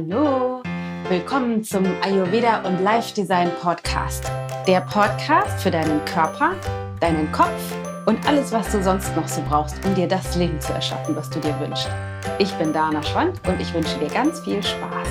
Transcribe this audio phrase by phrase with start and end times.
[0.00, 0.62] Hallo,
[1.10, 4.24] willkommen zum Ayurveda und Life Design Podcast.
[4.66, 6.54] Der Podcast für deinen Körper,
[7.00, 7.76] deinen Kopf
[8.06, 11.28] und alles, was du sonst noch so brauchst, um dir das Leben zu erschaffen, was
[11.28, 11.90] du dir wünschst.
[12.38, 15.08] Ich bin Dana Schwand und ich wünsche dir ganz viel Spaß.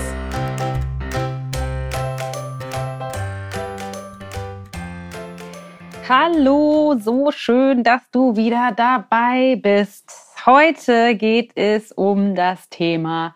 [6.07, 10.11] Hallo, so schön, dass du wieder dabei bist.
[10.47, 13.35] Heute geht es um das Thema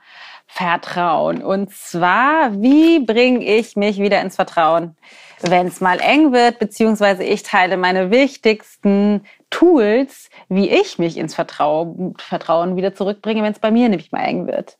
[0.53, 1.43] Vertrauen.
[1.43, 4.95] Und zwar, wie bringe ich mich wieder ins Vertrauen,
[5.41, 11.33] wenn es mal eng wird, beziehungsweise ich teile meine wichtigsten Tools, wie ich mich ins
[11.33, 14.77] Vertrauen, wieder zurückbringe, wenn es bei mir nämlich mal eng wird.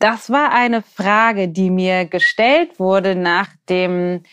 [0.00, 4.24] Das war eine Frage, die mir gestellt wurde nach dem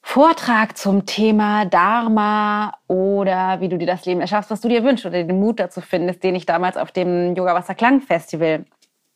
[0.00, 5.04] Vortrag zum Thema Dharma oder wie du dir das Leben erschaffst, was du dir wünschst
[5.04, 8.64] oder den Mut dazu findest, den ich damals auf dem Yoga Wasser Klang Festival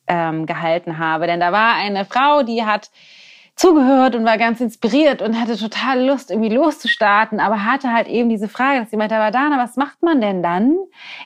[0.07, 1.27] ähm, gehalten habe.
[1.27, 2.89] Denn da war eine Frau, die hat
[3.55, 8.29] zugehört und war ganz inspiriert und hatte total Lust, irgendwie loszustarten, aber hatte halt eben
[8.29, 10.77] diese Frage, dass sie meinte, aber Dana, was macht man denn dann?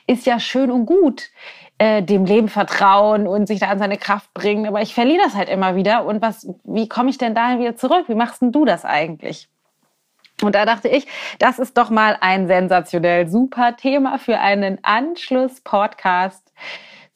[0.06, 1.30] Ist ja schön und gut,
[1.78, 5.34] äh, dem Leben vertrauen und sich da an seine Kraft bringen, aber ich verliere das
[5.34, 8.04] halt immer wieder und was, wie komme ich denn da wieder zurück?
[8.08, 9.48] Wie machst denn du das eigentlich?
[10.42, 11.06] Und da dachte ich,
[11.38, 16.52] das ist doch mal ein sensationell super Thema für einen Anschluss-Podcast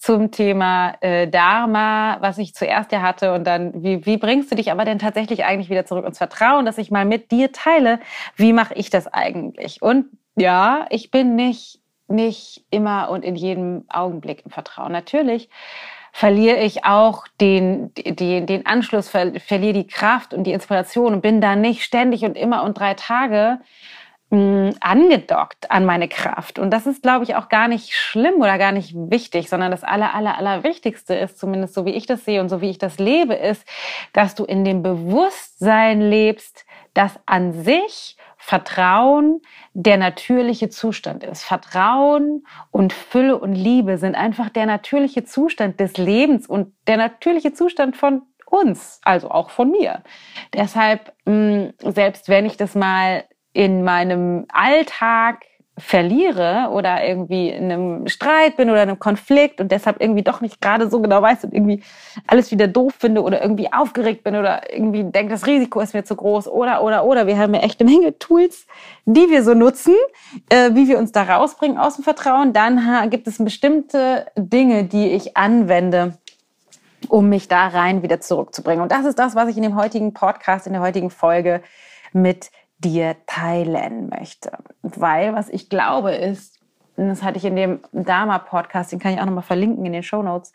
[0.00, 4.56] zum Thema äh, Dharma, was ich zuerst ja hatte und dann, wie, wie bringst du
[4.56, 8.00] dich aber denn tatsächlich eigentlich wieder zurück ins Vertrauen, dass ich mal mit dir teile,
[8.34, 9.82] wie mache ich das eigentlich?
[9.82, 10.06] Und
[10.36, 14.90] ja, ich bin nicht, nicht immer und in jedem Augenblick im Vertrauen.
[14.90, 15.50] Natürlich
[16.12, 21.20] verliere ich auch den, den, den Anschluss, ver, verliere die Kraft und die Inspiration und
[21.20, 23.60] bin da nicht ständig und immer und drei Tage
[24.30, 26.58] mh, angedockt an meine Kraft.
[26.58, 29.84] Und das ist, glaube ich, auch gar nicht schlimm oder gar nicht wichtig, sondern das
[29.84, 32.78] aller, aller, aller Wichtigste ist, zumindest so wie ich das sehe und so wie ich
[32.78, 33.64] das lebe, ist,
[34.12, 36.64] dass du in dem Bewusstsein lebst,
[36.94, 39.42] dass an sich Vertrauen
[39.74, 41.44] der natürliche Zustand ist.
[41.44, 47.52] Vertrauen und Fülle und Liebe sind einfach der natürliche Zustand des Lebens und der natürliche
[47.52, 50.02] Zustand von uns, also auch von mir.
[50.54, 55.44] Deshalb, selbst wenn ich das mal in meinem Alltag
[55.80, 60.40] verliere oder irgendwie in einem Streit bin oder in einem Konflikt und deshalb irgendwie doch
[60.40, 61.82] nicht gerade so genau weiß und irgendwie
[62.26, 66.04] alles wieder doof finde oder irgendwie aufgeregt bin oder irgendwie denke, das Risiko ist mir
[66.04, 67.26] zu groß oder, oder, oder.
[67.26, 68.66] Wir haben ja echt eine Menge Tools,
[69.06, 69.94] die wir so nutzen,
[70.50, 72.52] äh, wie wir uns da rausbringen aus dem Vertrauen.
[72.52, 76.18] Dann gibt es bestimmte Dinge, die ich anwende,
[77.08, 78.82] um mich da rein wieder zurückzubringen.
[78.82, 81.62] Und das ist das, was ich in dem heutigen Podcast, in der heutigen Folge
[82.12, 82.50] mit
[82.80, 84.50] dir teilen möchte.
[84.82, 86.58] Weil was ich glaube ist,
[86.96, 90.22] das hatte ich in dem Dharma-Podcast, den kann ich auch nochmal verlinken in den Show
[90.22, 90.52] Notes,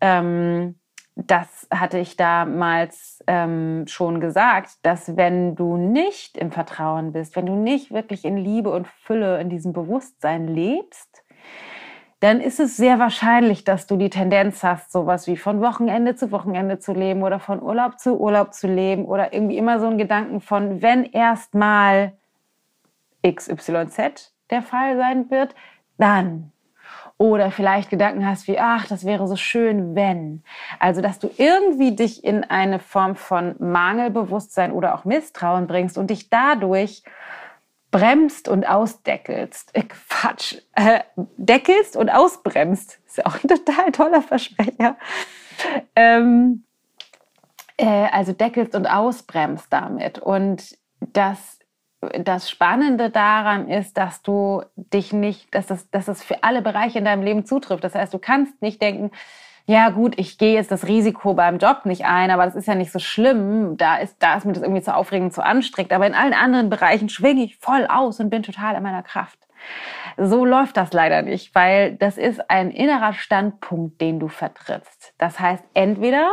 [0.00, 0.76] ähm,
[1.16, 7.46] das hatte ich damals ähm, schon gesagt, dass wenn du nicht im Vertrauen bist, wenn
[7.46, 11.23] du nicht wirklich in Liebe und Fülle in diesem Bewusstsein lebst,
[12.20, 16.30] dann ist es sehr wahrscheinlich, dass du die Tendenz hast, sowas wie von Wochenende zu
[16.30, 19.98] Wochenende zu leben oder von Urlaub zu Urlaub zu leben oder irgendwie immer so einen
[19.98, 22.12] Gedanken von, wenn erstmal
[23.26, 25.54] XYZ der Fall sein wird,
[25.98, 26.50] dann.
[27.16, 30.42] Oder vielleicht Gedanken hast wie, ach, das wäre so schön, wenn.
[30.80, 36.10] Also, dass du irgendwie dich in eine Form von Mangelbewusstsein oder auch Misstrauen bringst und
[36.10, 37.04] dich dadurch
[37.94, 39.70] bremst und ausdeckelst.
[39.72, 40.56] Äh, Quatsch.
[40.74, 42.98] Äh, deckelst und ausbremst.
[43.06, 44.96] Ist ja auch ein total toller Versprecher.
[45.94, 46.64] Ähm,
[47.76, 50.18] äh, also deckelst und ausbremst damit.
[50.18, 51.60] Und das,
[52.00, 56.98] das Spannende daran ist, dass du dich nicht, dass das, dass das für alle Bereiche
[56.98, 57.84] in deinem Leben zutrifft.
[57.84, 59.12] Das heißt, du kannst nicht denken,
[59.66, 62.74] ja gut, ich gehe jetzt das Risiko beim Job nicht ein, aber das ist ja
[62.74, 63.76] nicht so schlimm.
[63.78, 65.92] Da ist, da ist mir das irgendwie zu aufregend, zu anstrengend.
[65.92, 69.38] Aber in allen anderen Bereichen schwinge ich voll aus und bin total in meiner Kraft.
[70.18, 75.14] So läuft das leider nicht, weil das ist ein innerer Standpunkt, den du vertrittst.
[75.16, 76.30] Das heißt, entweder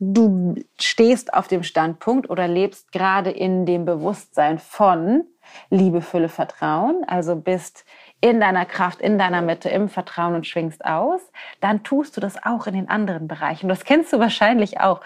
[0.00, 5.24] du stehst auf dem Standpunkt oder lebst gerade in dem Bewusstsein von
[5.68, 7.84] Liebe, Fülle, Vertrauen, also bist
[8.24, 11.20] in deiner Kraft, in deiner Mitte, im Vertrauen und schwingst aus,
[11.60, 13.68] dann tust du das auch in den anderen Bereichen.
[13.68, 15.02] Das kennst du wahrscheinlich auch.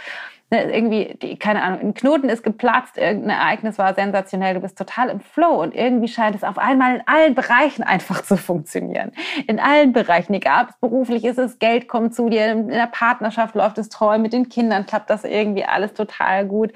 [0.51, 4.79] Ne, irgendwie, die, keine Ahnung, ein Knoten ist geplatzt, irgendein Ereignis war sensationell, du bist
[4.79, 9.11] total im Flow und irgendwie scheint es auf einmal in allen Bereichen einfach zu funktionieren.
[9.49, 12.87] In allen Bereichen, egal ob es beruflich ist, es Geld kommt zu dir, in der
[12.87, 16.73] Partnerschaft läuft es toll, mit den Kindern klappt das irgendwie alles total gut.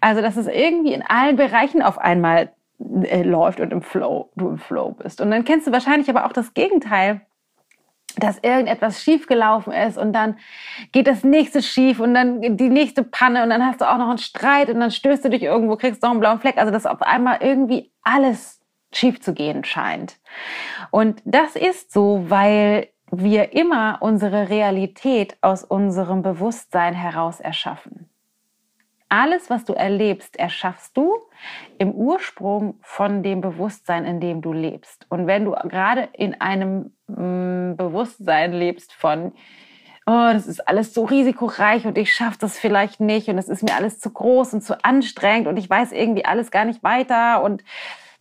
[0.00, 4.48] Also, dass es irgendwie in allen Bereichen auf einmal äh, läuft und im Flow, du
[4.48, 5.20] im Flow bist.
[5.20, 7.22] Und dann kennst du wahrscheinlich aber auch das Gegenteil
[8.16, 10.38] dass irgendetwas schiefgelaufen ist und dann
[10.92, 14.08] geht das nächste schief und dann die nächste Panne und dann hast du auch noch
[14.08, 16.58] einen Streit und dann stößt du dich irgendwo, kriegst noch einen blauen Fleck.
[16.58, 18.60] Also dass auf einmal irgendwie alles
[18.92, 20.16] schief zu gehen scheint.
[20.90, 28.08] Und das ist so, weil wir immer unsere Realität aus unserem Bewusstsein heraus erschaffen.
[29.08, 31.14] Alles, was du erlebst, erschaffst du
[31.78, 35.06] im Ursprung von dem Bewusstsein, in dem du lebst.
[35.08, 39.32] Und wenn du gerade in einem mm, Bewusstsein lebst von,
[40.06, 43.62] oh, das ist alles so risikoreich und ich schaffe das vielleicht nicht und es ist
[43.62, 47.42] mir alles zu groß und zu anstrengend und ich weiß irgendwie alles gar nicht weiter
[47.42, 47.62] und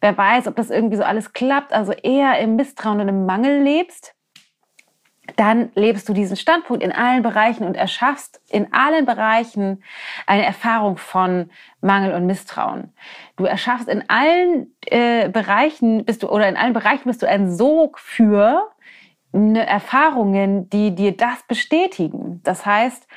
[0.01, 3.62] wer weiß, ob das irgendwie so alles klappt, also eher im Misstrauen und im Mangel
[3.62, 4.17] lebst,
[5.35, 9.83] dann lebst du diesen Standpunkt in allen Bereichen und erschaffst in allen Bereichen
[10.25, 11.50] eine Erfahrung von
[11.81, 12.94] Mangel und Misstrauen.
[13.35, 17.53] Du erschaffst in allen äh, Bereichen bist du oder in allen Bereichen bist du ein
[17.53, 18.71] Sog für
[19.33, 22.41] eine Erfahrungen, die dir das bestätigen.
[22.44, 23.07] Das heißt,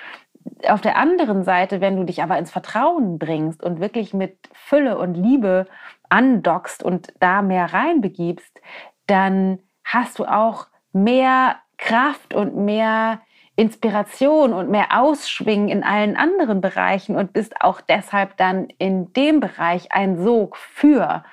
[0.68, 4.98] auf der anderen Seite, wenn du dich aber ins Vertrauen bringst und wirklich mit Fülle
[4.98, 5.66] und Liebe
[6.08, 8.60] andockst und da mehr reinbegibst,
[9.06, 13.20] dann hast du auch mehr Kraft und mehr
[13.56, 19.40] Inspiration und mehr Ausschwingen in allen anderen Bereichen und bist auch deshalb dann in dem
[19.40, 21.24] Bereich ein Sog für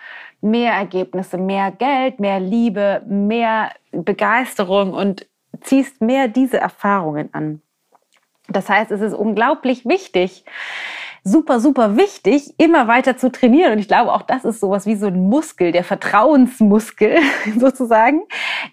[0.41, 5.25] mehr Ergebnisse, mehr Geld, mehr Liebe, mehr Begeisterung und
[5.61, 7.61] ziehst mehr diese Erfahrungen an.
[8.49, 10.45] Das heißt, es ist unglaublich wichtig,
[11.27, 13.74] super, super wichtig, immer weiter zu trainieren.
[13.74, 17.18] Und ich glaube, auch das ist sowas wie so ein Muskel, der Vertrauensmuskel
[17.57, 18.21] sozusagen,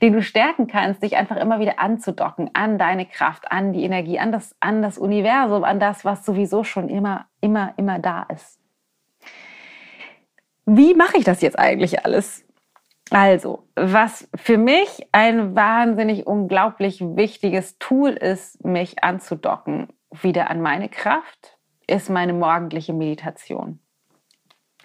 [0.00, 4.18] den du stärken kannst, dich einfach immer wieder anzudocken an deine Kraft, an die Energie,
[4.18, 8.58] an das, an das Universum, an das, was sowieso schon immer, immer, immer da ist.
[10.66, 12.44] Wie mache ich das jetzt eigentlich alles?
[13.10, 20.88] Also, was für mich ein wahnsinnig unglaublich wichtiges Tool ist, mich anzudocken, wieder an meine
[20.88, 21.53] Kraft,
[21.86, 23.80] ist meine morgendliche Meditation.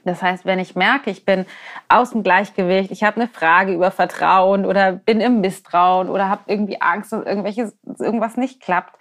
[0.06, 1.46] Das heißt, wenn ich merke, ich bin
[1.88, 6.44] aus dem Gleichgewicht, ich habe eine Frage über Vertrauen oder bin im Misstrauen oder habe
[6.48, 8.98] irgendwie Angst, dass irgendwas nicht klappt,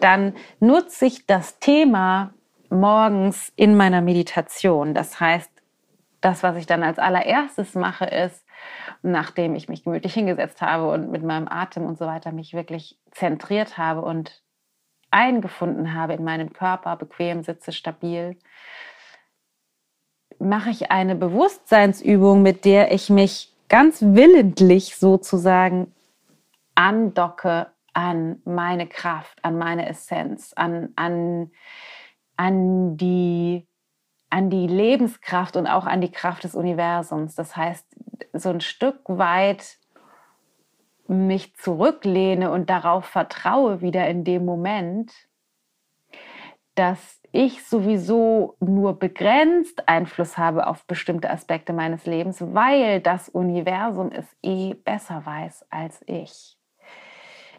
[0.00, 2.32] dann nutze ich das Thema
[2.70, 4.94] morgens in meiner Meditation.
[4.94, 5.50] Das heißt,
[6.20, 8.44] das, was ich dann als allererstes mache, ist,
[9.02, 12.98] nachdem ich mich gemütlich hingesetzt habe und mit meinem Atem und so weiter mich wirklich
[13.12, 14.42] zentriert habe und
[15.10, 18.36] eingefunden habe in meinem Körper, bequem sitze, stabil,
[20.38, 25.92] mache ich eine Bewusstseinsübung, mit der ich mich ganz willentlich sozusagen
[26.74, 31.50] andocke an meine Kraft, an meine Essenz, an, an,
[32.36, 33.66] an, die,
[34.30, 37.34] an die Lebenskraft und auch an die Kraft des Universums.
[37.34, 37.84] Das heißt,
[38.32, 39.78] so ein Stück weit
[41.08, 45.12] mich zurücklehne und darauf vertraue wieder in dem Moment,
[46.74, 54.10] dass ich sowieso nur begrenzt Einfluss habe auf bestimmte Aspekte meines Lebens, weil das Universum
[54.12, 56.56] es eh besser weiß als ich.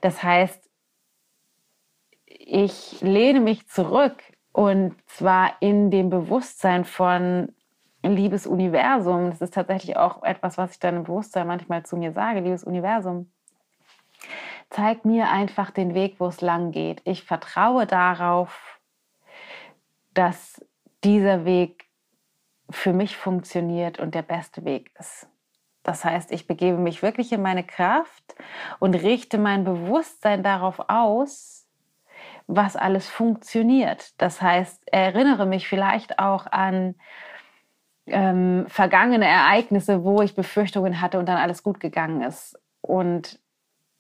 [0.01, 0.69] Das heißt,
[2.25, 4.23] ich lehne mich zurück
[4.53, 7.53] und zwar in dem Bewusstsein von
[8.03, 9.29] liebes Universum.
[9.29, 12.63] Das ist tatsächlich auch etwas, was ich dann im Bewusstsein manchmal zu mir sage, liebes
[12.63, 13.31] Universum
[14.69, 17.01] zeig mir einfach den Weg, wo es lang geht.
[17.05, 18.79] Ich vertraue darauf,
[20.13, 20.63] dass
[21.03, 21.85] dieser Weg
[22.69, 25.27] für mich funktioniert und der beste Weg ist.
[25.83, 28.35] Das heißt, ich begebe mich wirklich in meine Kraft
[28.79, 31.67] und richte mein Bewusstsein darauf aus,
[32.47, 34.13] was alles funktioniert.
[34.21, 36.95] Das heißt, erinnere mich vielleicht auch an
[38.05, 42.59] ähm, vergangene Ereignisse, wo ich Befürchtungen hatte und dann alles gut gegangen ist.
[42.81, 43.39] Und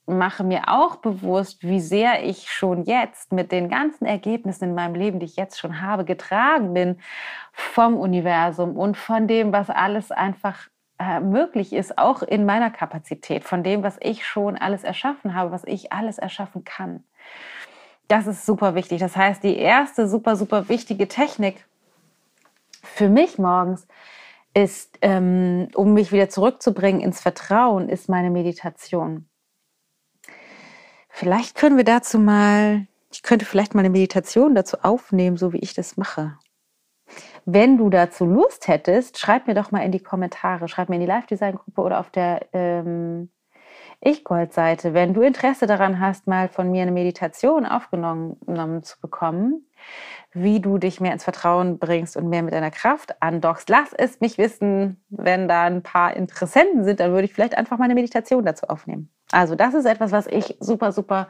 [0.09, 4.95] mache mir auch bewusst, wie sehr ich schon jetzt mit den ganzen Ergebnissen in meinem
[4.95, 6.99] Leben, die ich jetzt schon habe, getragen bin
[7.51, 10.67] vom Universum und von dem, was alles einfach
[10.99, 15.51] äh, möglich ist, auch in meiner Kapazität, von dem, was ich schon alles erschaffen habe,
[15.51, 17.03] was ich alles erschaffen kann.
[18.09, 18.99] Das ist super wichtig.
[18.99, 21.65] Das heißt, die erste super, super wichtige Technik
[22.81, 23.87] für mich morgens
[24.53, 29.28] ist, ähm, um mich wieder zurückzubringen ins Vertrauen, ist meine Meditation.
[31.19, 35.57] Vielleicht können wir dazu mal, ich könnte vielleicht mal eine Meditation dazu aufnehmen, so wie
[35.57, 36.37] ich das mache.
[37.43, 41.01] Wenn du dazu Lust hättest, schreib mir doch mal in die Kommentare, schreib mir in
[41.01, 43.29] die Live-Design-Gruppe oder auf der ähm,
[43.99, 44.93] Ich-Gold-Seite.
[44.93, 49.65] Wenn du Interesse daran hast, mal von mir eine Meditation aufgenommen zu bekommen,
[50.31, 54.19] wie du dich mehr ins Vertrauen bringst und mehr mit deiner Kraft andockst, lass es
[54.19, 55.03] mich wissen.
[55.09, 58.67] Wenn da ein paar Interessenten sind, dann würde ich vielleicht einfach mal eine Meditation dazu
[58.67, 59.09] aufnehmen.
[59.31, 61.29] Also das ist etwas, was ich super, super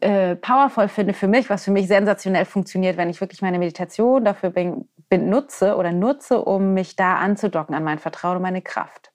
[0.00, 4.24] äh, powerful finde für mich, was für mich sensationell funktioniert, wenn ich wirklich meine Meditation
[4.24, 8.62] dafür bin, bin, nutze oder nutze, um mich da anzudocken an mein Vertrauen und meine
[8.62, 9.12] Kraft.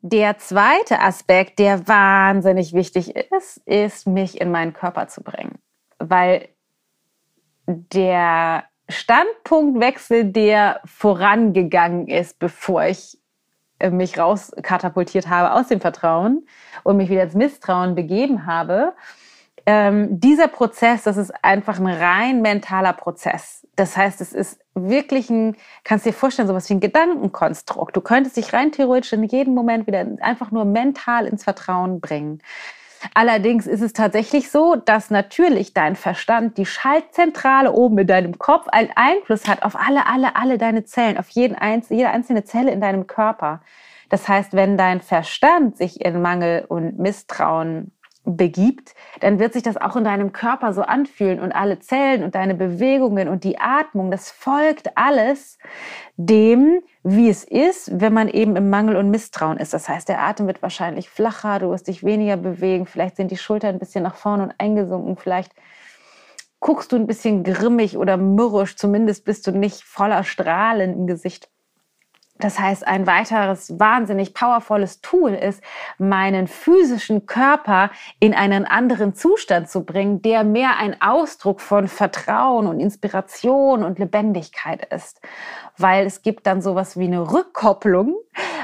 [0.00, 5.58] Der zweite Aspekt, der wahnsinnig wichtig ist, ist, mich in meinen Körper zu bringen.
[5.98, 6.48] Weil
[7.66, 13.18] der Standpunktwechsel, der vorangegangen ist, bevor ich
[13.78, 16.46] äh, mich rauskatapultiert habe aus dem Vertrauen
[16.82, 18.94] und mich wieder ins Misstrauen begeben habe,
[19.66, 23.66] ähm, dieser Prozess, das ist einfach ein rein mentaler Prozess.
[23.76, 27.96] Das heißt, es ist wirklich ein, kannst dir vorstellen, sowas wie ein Gedankenkonstrukt.
[27.96, 32.40] Du könntest dich rein theoretisch in jedem Moment wieder einfach nur mental ins Vertrauen bringen.
[33.12, 38.68] Allerdings ist es tatsächlich so, dass natürlich dein Verstand, die Schaltzentrale oben in deinem Kopf,
[38.68, 42.70] einen Einfluss hat auf alle, alle, alle deine Zellen, auf jeden einzelne, jede einzelne Zelle
[42.70, 43.60] in deinem Körper.
[44.08, 47.90] Das heißt, wenn dein Verstand sich in Mangel und Misstrauen
[48.24, 52.34] begibt, dann wird sich das auch in deinem Körper so anfühlen und alle Zellen und
[52.34, 55.58] deine Bewegungen und die Atmung, das folgt alles
[56.16, 59.74] dem, wie es ist, wenn man eben im Mangel und Misstrauen ist.
[59.74, 63.36] Das heißt, der Atem wird wahrscheinlich flacher, du wirst dich weniger bewegen, vielleicht sind die
[63.36, 65.52] Schultern ein bisschen nach vorne und eingesunken, vielleicht
[66.60, 71.50] guckst du ein bisschen grimmig oder mürrisch, zumindest bist du nicht voller Strahlen im Gesicht.
[72.38, 75.62] Das heißt, ein weiteres wahnsinnig powervolles Tool ist,
[75.98, 82.66] meinen physischen Körper in einen anderen Zustand zu bringen, der mehr ein Ausdruck von Vertrauen
[82.66, 85.20] und Inspiration und Lebendigkeit ist.
[85.78, 88.16] Weil es gibt dann sowas wie eine Rückkopplung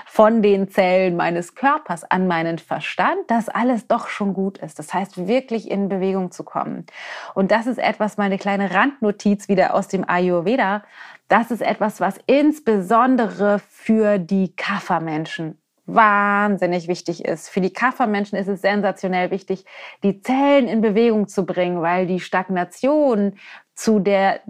[0.05, 4.81] von den Zellen meines Körpers an meinen Verstand, dass alles doch schon gut ist.
[4.81, 6.87] Das heißt, wirklich in Bewegung zu kommen.
[7.35, 10.83] Und das ist etwas, meine kleine Randnotiz wieder aus dem Ayurveda,
[11.31, 15.57] das ist etwas, was insbesondere für die Kaffermenschen
[15.87, 17.49] wahnsinnig wichtig ist.
[17.49, 19.65] Für die Kaffermenschen ist es sensationell wichtig,
[20.03, 23.37] die Zellen in Bewegung zu bringen, weil die Stagnation
[23.81, 24.41] zu, der,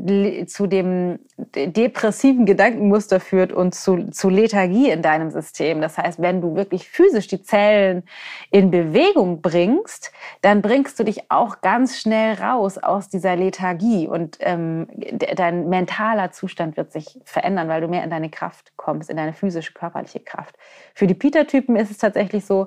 [0.49, 1.21] zu dem
[1.55, 5.81] depressiven Gedankenmuster führt und zu, zu Lethargie in deinem System.
[5.81, 8.03] Das heißt, wenn du wirklich physisch die Zellen
[8.51, 10.11] in Bewegung bringst,
[10.43, 14.89] dann bringst du dich auch ganz schnell raus aus dieser Lethargie und ähm,
[15.37, 19.33] dein mentaler Zustand wird sich verändern, weil du mehr in deine Kraft kommst, in deine
[19.33, 20.57] physische, körperliche Kraft.
[20.93, 22.67] Für die Peter-Typen ist es tatsächlich so,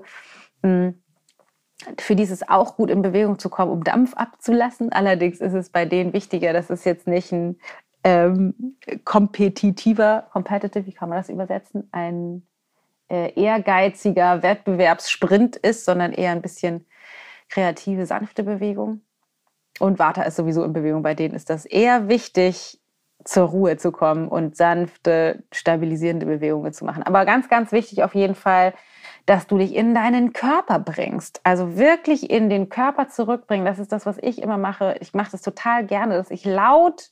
[0.61, 1.02] mh, hm,
[1.99, 4.91] für die ist es auch gut, in Bewegung zu kommen, um Dampf abzulassen.
[4.91, 7.59] Allerdings ist es bei denen wichtiger, dass es jetzt nicht ein
[8.03, 12.45] ähm, kompetitiver, competitive, wie kann man das übersetzen, ein
[13.09, 16.85] äh, ehrgeiziger Wettbewerbssprint ist, sondern eher ein bisschen
[17.49, 19.01] kreative, sanfte Bewegung.
[19.79, 21.03] Und Vata ist sowieso in Bewegung.
[21.03, 22.79] Bei denen ist das eher wichtig,
[23.25, 27.03] zur Ruhe zu kommen und sanfte, stabilisierende Bewegungen zu machen.
[27.03, 28.73] Aber ganz, ganz wichtig auf jeden Fall,
[29.25, 31.39] dass du dich in deinen Körper bringst.
[31.43, 33.65] Also wirklich in den Körper zurückbringen.
[33.65, 34.95] Das ist das, was ich immer mache.
[34.99, 37.09] Ich mache das total gerne, dass ich laut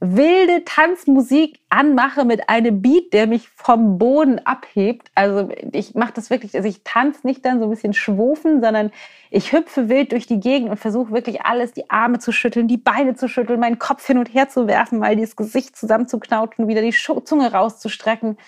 [0.00, 5.10] wilde Tanzmusik anmache mit einem Beat, der mich vom Boden abhebt.
[5.14, 8.90] Also ich mache das wirklich, also ich tanze nicht dann so ein bisschen schwufen, sondern
[9.30, 12.78] ich hüpfe wild durch die Gegend und versuche wirklich alles, die Arme zu schütteln, die
[12.78, 16.80] Beine zu schütteln, meinen Kopf hin und her zu werfen, mal das Gesicht zusammenzuknauten, wieder
[16.80, 18.38] die Zunge rauszustrecken.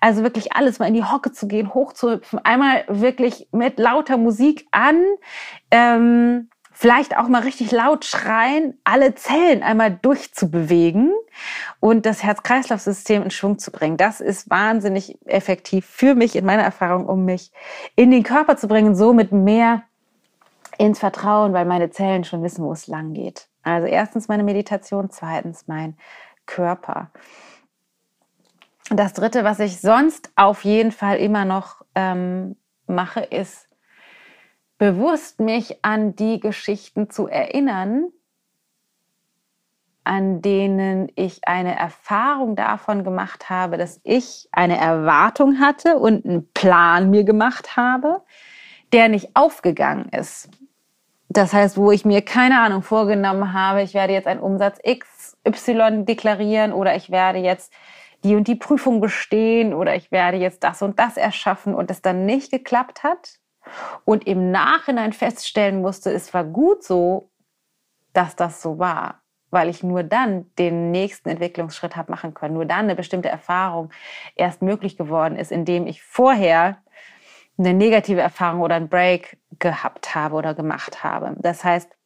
[0.00, 4.66] Also wirklich alles mal in die Hocke zu gehen, hochzuhüpfen, einmal wirklich mit lauter Musik
[4.70, 5.02] an,
[5.70, 11.12] ähm, vielleicht auch mal richtig laut schreien, alle Zellen einmal durchzubewegen
[11.80, 13.96] und das Herz-Kreislauf-System in Schwung zu bringen.
[13.96, 17.50] Das ist wahnsinnig effektiv für mich in meiner Erfahrung, um mich
[17.96, 19.82] in den Körper zu bringen, somit mehr
[20.78, 23.48] ins Vertrauen, weil meine Zellen schon wissen, wo es lang geht.
[23.64, 25.96] Also erstens meine Meditation, zweitens mein
[26.46, 27.10] Körper.
[28.90, 33.68] Das Dritte, was ich sonst auf jeden Fall immer noch ähm, mache, ist
[34.78, 38.08] bewusst mich an die Geschichten zu erinnern,
[40.04, 46.50] an denen ich eine Erfahrung davon gemacht habe, dass ich eine Erwartung hatte und einen
[46.52, 48.22] Plan mir gemacht habe,
[48.92, 50.48] der nicht aufgegangen ist.
[51.28, 56.04] Das heißt, wo ich mir keine Ahnung vorgenommen habe, ich werde jetzt einen Umsatz XY
[56.06, 57.70] deklarieren oder ich werde jetzt
[58.24, 62.02] die und die Prüfung bestehen oder ich werde jetzt das und das erschaffen und es
[62.02, 63.38] dann nicht geklappt hat
[64.04, 67.30] und im Nachhinein feststellen musste, es war gut so,
[68.12, 72.64] dass das so war, weil ich nur dann den nächsten Entwicklungsschritt habe machen können, nur
[72.64, 73.90] dann eine bestimmte Erfahrung
[74.34, 76.78] erst möglich geworden ist, indem ich vorher
[77.58, 81.34] eine negative Erfahrung oder einen Break gehabt habe oder gemacht habe.
[81.38, 81.97] Das heißt,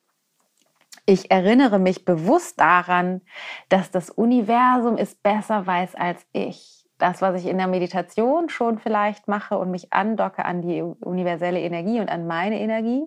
[1.06, 3.22] ich erinnere mich bewusst daran,
[3.68, 6.86] dass das Universum es besser weiß als ich.
[6.98, 11.60] Das, was ich in der Meditation schon vielleicht mache und mich andocke an die universelle
[11.60, 13.06] Energie und an meine Energie,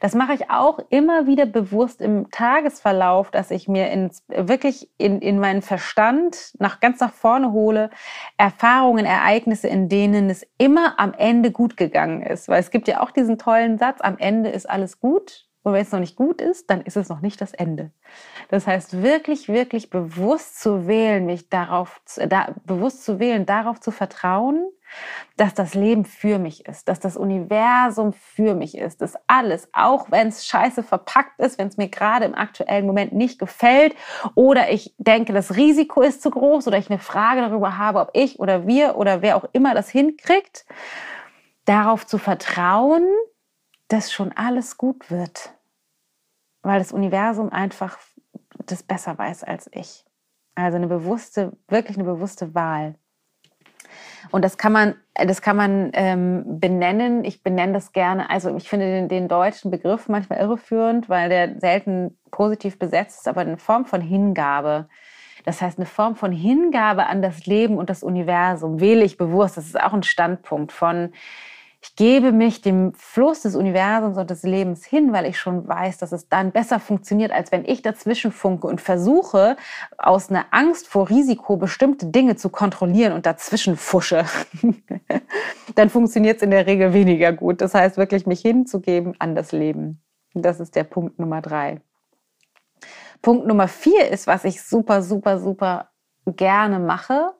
[0.00, 5.20] das mache ich auch immer wieder bewusst im Tagesverlauf, dass ich mir ins, wirklich in,
[5.20, 7.90] in meinen Verstand nach ganz nach vorne hole,
[8.36, 12.48] Erfahrungen, Ereignisse, in denen es immer am Ende gut gegangen ist.
[12.48, 15.47] Weil es gibt ja auch diesen tollen Satz, am Ende ist alles gut.
[15.62, 17.90] Und wenn es noch nicht gut ist, dann ist es noch nicht das Ende.
[18.48, 23.90] Das heißt, wirklich, wirklich bewusst zu wählen, mich darauf, da, bewusst zu wählen, darauf zu
[23.90, 24.68] vertrauen,
[25.36, 30.10] dass das Leben für mich ist, dass das Universum für mich ist, dass alles, auch
[30.10, 33.94] wenn es scheiße verpackt ist, wenn es mir gerade im aktuellen Moment nicht gefällt
[34.34, 38.10] oder ich denke, das Risiko ist zu groß oder ich eine Frage darüber habe, ob
[38.14, 40.64] ich oder wir oder wer auch immer das hinkriegt,
[41.66, 43.06] darauf zu vertrauen,
[43.88, 45.50] dass schon alles gut wird,
[46.62, 47.98] weil das Universum einfach
[48.66, 50.04] das besser weiß als ich.
[50.54, 52.96] Also eine bewusste, wirklich eine bewusste Wahl.
[54.30, 57.24] Und das kann man, das kann man ähm, benennen.
[57.24, 58.28] Ich benenne das gerne.
[58.28, 63.28] Also ich finde den, den, deutschen Begriff manchmal irreführend, weil der selten positiv besetzt ist,
[63.28, 64.88] aber eine Form von Hingabe.
[65.44, 69.56] Das heißt, eine Form von Hingabe an das Leben und das Universum wähle ich bewusst.
[69.56, 71.12] Das ist auch ein Standpunkt von,
[71.80, 75.98] ich gebe mich dem Fluss des Universums und des Lebens hin, weil ich schon weiß,
[75.98, 79.56] dass es dann besser funktioniert, als wenn ich dazwischen funke und versuche,
[79.96, 84.24] aus einer Angst vor Risiko bestimmte Dinge zu kontrollieren und dazwischen fusche.
[85.76, 87.60] dann funktioniert es in der Regel weniger gut.
[87.60, 90.02] Das heißt, wirklich mich hinzugeben an das Leben.
[90.34, 91.80] Das ist der Punkt Nummer drei.
[93.22, 95.90] Punkt Nummer vier ist, was ich super, super, super
[96.26, 97.34] gerne mache,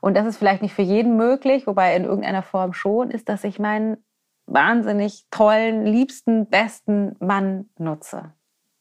[0.00, 3.44] und das ist vielleicht nicht für jeden möglich, wobei in irgendeiner Form schon, ist, dass
[3.44, 3.98] ich meinen
[4.46, 8.32] wahnsinnig tollen, liebsten, besten Mann nutze.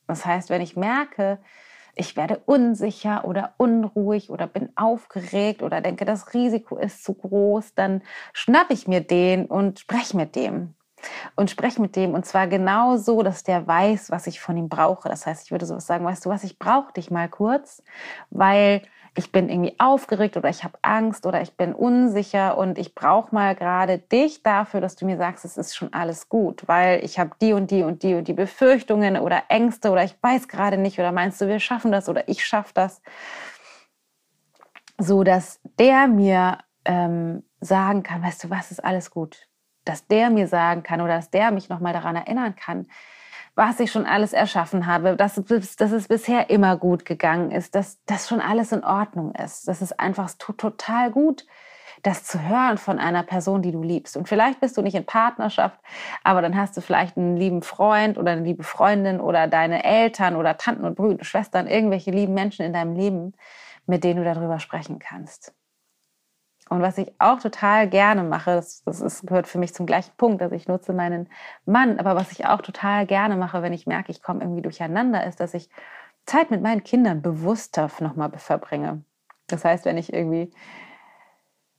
[0.08, 1.40] Das heißt, wenn ich merke,
[1.96, 7.76] ich werde unsicher oder unruhig oder bin aufgeregt oder denke, das Risiko ist zu groß,
[7.76, 8.02] dann
[8.34, 10.76] schnappe ich mir den und spreche mit dem.
[11.36, 14.68] Und spreche mit dem und zwar genau so, dass der weiß, was ich von ihm
[14.68, 15.08] brauche.
[15.08, 17.84] Das heißt, ich würde sowas sagen, weißt du was, ich brauche dich mal kurz,
[18.30, 18.82] weil
[19.20, 23.36] ich bin irgendwie aufgeregt oder ich habe Angst oder ich bin unsicher und ich brauche
[23.36, 27.20] mal gerade dich dafür, dass du mir sagst, es ist schon alles gut, weil ich
[27.20, 30.78] habe die und die und die und die Befürchtungen oder Ängste oder ich weiß gerade
[30.78, 33.02] nicht oder meinst du, wir schaffen das oder ich schaffe das,
[34.98, 39.50] so dass der mir ähm, sagen kann, weißt du, was ist alles gut,
[39.84, 42.88] dass der mir sagen kann oder dass der mich noch mal daran erinnern kann,
[43.60, 48.00] was ich schon alles erschaffen habe, dass, dass es bisher immer gut gegangen ist, dass
[48.06, 49.68] das schon alles in Ordnung ist.
[49.68, 51.46] Das ist einfach total gut,
[52.02, 54.16] das zu hören von einer Person, die du liebst.
[54.16, 55.78] Und vielleicht bist du nicht in Partnerschaft,
[56.24, 60.38] aber dann hast du vielleicht einen lieben Freund oder eine liebe Freundin oder deine Eltern
[60.38, 63.34] oder Tanten und Brüder, Schwestern, irgendwelche lieben Menschen in deinem Leben,
[63.86, 65.54] mit denen du darüber sprechen kannst.
[66.70, 70.16] Und was ich auch total gerne mache, das, das ist, gehört für mich zum gleichen
[70.18, 71.28] Punkt, dass ich nutze meinen
[71.66, 75.26] Mann, aber was ich auch total gerne mache, wenn ich merke, ich komme irgendwie durcheinander,
[75.26, 75.70] ist, dass ich
[76.26, 79.04] Zeit mit meinen Kindern bewusster nochmal verbringe.
[79.48, 80.52] Das heißt, wenn ich irgendwie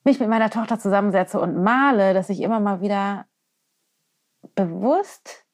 [0.03, 3.27] mich mit meiner Tochter zusammensetze und male, dass ich immer mal wieder
[4.57, 5.47] bewusst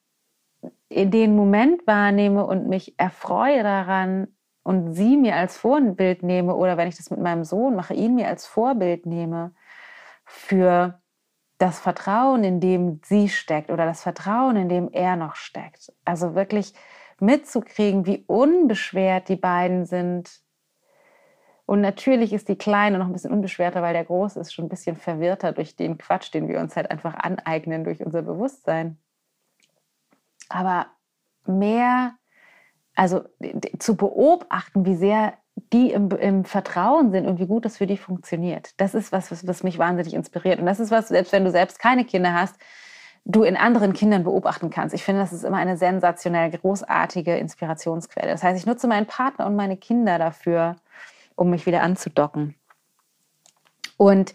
[0.89, 4.29] in den Moment wahrnehme und mich erfreue daran,
[4.67, 8.17] und sie mir als Vorbild nehme oder wenn ich das mit meinem Sohn mache, ihn
[8.17, 9.55] mir als Vorbild nehme
[10.25, 11.01] für
[11.59, 15.93] das Vertrauen, in dem sie steckt oder das Vertrauen, in dem er noch steckt.
[16.05, 16.75] Also wirklich
[17.21, 20.41] mitzukriegen, wie unbeschwert die beiden sind.
[21.65, 24.69] Und natürlich ist die Kleine noch ein bisschen unbeschwerter, weil der Große ist schon ein
[24.69, 28.99] bisschen verwirrter durch den Quatsch, den wir uns halt einfach aneignen durch unser Bewusstsein.
[30.49, 30.87] Aber
[31.47, 32.17] mehr
[32.97, 33.23] also
[33.79, 35.35] zu beobachten, wie sehr
[35.73, 38.71] die im, im, Vertrauen sind und wie gut das für die funktioniert.
[38.79, 40.59] Das ist was, was, was mich wahnsinnig inspiriert.
[40.59, 42.57] Und das ist was, selbst wenn du selbst keine Kinder hast,
[43.25, 44.95] du in anderen Kindern beobachten kannst.
[44.95, 48.31] Ich finde, das ist immer eine sensationell großartige Inspirationsquelle.
[48.31, 50.77] Das heißt, ich nutze meinen Partner und meine Kinder dafür,
[51.35, 52.55] um mich wieder anzudocken.
[53.97, 54.35] Und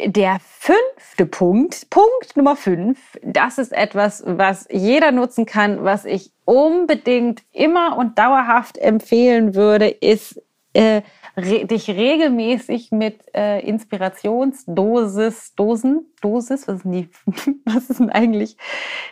[0.00, 6.32] der fünfte Punkt, Punkt Nummer fünf, das ist etwas, was jeder nutzen kann, was ich
[6.44, 11.02] unbedingt immer und dauerhaft empfehlen würde, ist äh,
[11.36, 17.08] re dich regelmäßig mit äh, Inspirationsdosis, Dosen, Dosis, was ist denn die,
[17.64, 18.56] was ist denn eigentlich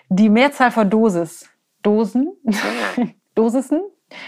[0.09, 1.49] die Mehrzahl von Dosis?
[1.83, 2.33] Dosen,
[3.35, 3.81] Dosissen,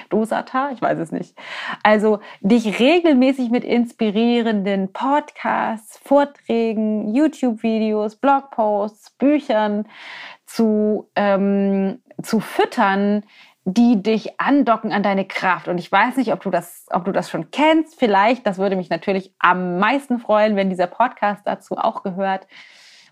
[0.09, 1.37] Dosata, ich weiß es nicht.
[1.83, 9.87] Also dich regelmäßig mit inspirierenden Podcasts, Vorträgen, YouTube-Videos, Blogposts, Büchern
[10.47, 13.25] zu, ähm, zu füttern,
[13.65, 15.69] die dich andocken an deine Kraft.
[15.69, 17.99] Und ich weiß nicht, ob du das, ob du das schon kennst.
[17.99, 22.47] Vielleicht, das würde mich natürlich am meisten freuen, wenn dieser Podcast dazu auch gehört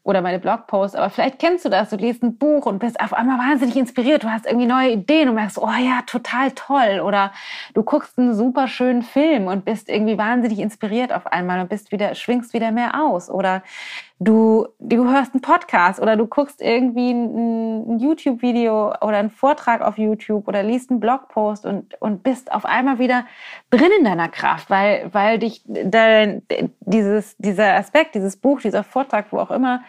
[0.03, 3.13] oder meine Blogposts, aber vielleicht kennst du das, du liest ein Buch und bist auf
[3.13, 7.01] einmal wahnsinnig inspiriert, du hast irgendwie neue Ideen und merkst, oh ja, total toll.
[7.05, 7.33] Oder
[7.75, 11.93] du guckst einen super schönen Film und bist irgendwie wahnsinnig inspiriert auf einmal und bist
[11.93, 13.31] wieder, schwingst wieder mehr aus.
[13.31, 13.63] Oder
[14.21, 19.81] du, du hörst einen Podcast oder du guckst irgendwie ein, ein YouTube-Video oder einen Vortrag
[19.81, 23.25] auf YouTube oder liest einen Blogpost und, und bist auf einmal wieder
[23.71, 26.43] drin in deiner Kraft, weil, weil dich dein,
[26.81, 29.83] dieses, dieser Aspekt, dieses Buch, dieser Vortrag, wo auch immer,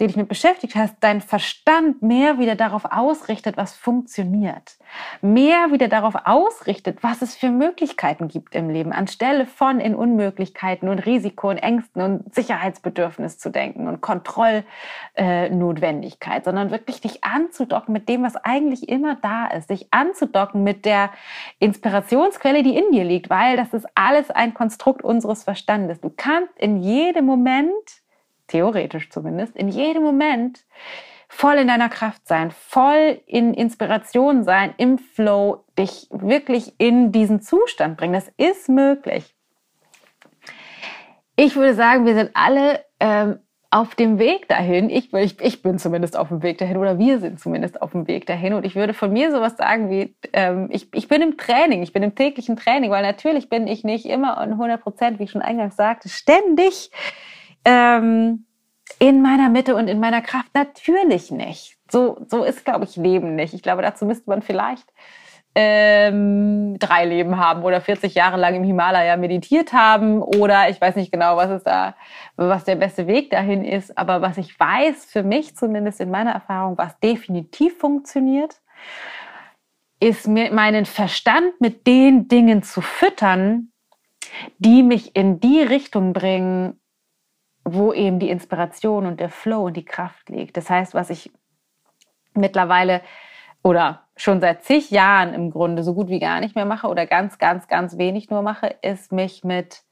[0.00, 4.78] die dich mit beschäftigt hast, dein Verstand mehr wieder darauf ausrichtet, was funktioniert.
[5.22, 10.88] Mehr wieder darauf ausrichtet, was es für Möglichkeiten gibt im Leben, anstelle von in Unmöglichkeiten
[10.88, 17.92] und Risiko und Ängsten und Sicherheitsbedürfnis zu denken und Kontrollnotwendigkeit, äh, sondern wirklich dich anzudocken
[17.92, 21.10] mit dem, was eigentlich immer da ist, dich anzudocken mit der
[21.58, 26.00] Inspirationsquelle, die in dir liegt, weil das ist alles ein Konstrukt unseres Verstandes.
[26.00, 27.72] Du kannst in jedem Moment
[28.48, 30.64] theoretisch zumindest, in jedem Moment
[31.28, 37.40] voll in deiner Kraft sein, voll in Inspiration sein, im Flow, dich wirklich in diesen
[37.40, 38.14] Zustand bringen.
[38.14, 39.34] Das ist möglich.
[41.36, 43.38] Ich würde sagen, wir sind alle ähm,
[43.70, 44.88] auf dem Weg dahin.
[44.88, 48.08] Ich, ich, ich bin zumindest auf dem Weg dahin oder wir sind zumindest auf dem
[48.08, 48.54] Weg dahin.
[48.54, 51.92] Und ich würde von mir sowas sagen wie, ähm, ich, ich bin im Training, ich
[51.92, 55.30] bin im täglichen Training, weil natürlich bin ich nicht immer an 100 Prozent, wie ich
[55.30, 56.90] schon eingangs sagte, ständig
[57.64, 58.46] ähm,
[58.98, 60.54] in meiner Mitte und in meiner Kraft?
[60.54, 61.76] Natürlich nicht.
[61.90, 63.54] So, so ist, glaube ich, Leben nicht.
[63.54, 64.86] Ich glaube, dazu müsste man vielleicht
[65.54, 70.94] ähm, drei Leben haben oder 40 Jahre lang im Himalaya meditiert haben oder ich weiß
[70.94, 71.96] nicht genau, was ist da,
[72.36, 73.98] was der beste Weg dahin ist.
[73.98, 78.60] Aber was ich weiß, für mich zumindest in meiner Erfahrung, was definitiv funktioniert,
[79.98, 83.72] ist mir meinen Verstand mit den Dingen zu füttern,
[84.58, 86.77] die mich in die Richtung bringen,
[87.74, 90.56] wo eben die Inspiration und der Flow und die Kraft liegt.
[90.56, 91.30] Das heißt, was ich
[92.34, 93.00] mittlerweile
[93.62, 97.06] oder schon seit zig Jahren im Grunde so gut wie gar nicht mehr mache oder
[97.06, 99.82] ganz, ganz, ganz wenig nur mache, ist mich mit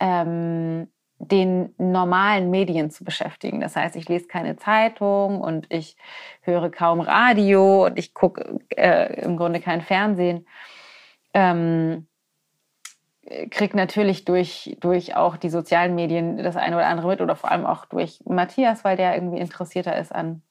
[0.00, 3.60] ähm, den normalen Medien zu beschäftigen.
[3.60, 5.96] Das heißt, ich lese keine Zeitung und ich
[6.40, 10.46] höre kaum Radio und ich gucke äh, im Grunde kein Fernsehen.
[11.32, 12.08] Ähm,
[13.50, 17.50] kriege natürlich durch, durch auch die sozialen Medien das eine oder andere mit oder vor
[17.50, 20.42] allem auch durch Matthias, weil der irgendwie interessierter ist an,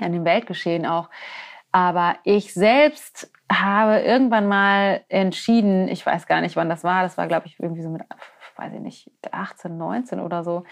[0.00, 1.10] an dem Weltgeschehen auch.
[1.72, 7.16] Aber ich selbst habe irgendwann mal entschieden, ich weiß gar nicht, wann das war, das
[7.16, 8.02] war, glaube ich, irgendwie so mit,
[8.56, 10.64] weiß ich nicht, 18, 19 oder so,